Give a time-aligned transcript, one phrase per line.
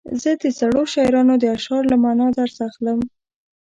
[0.21, 2.99] زه د زړو شاعرانو د اشعارو له معنا درس اخلم.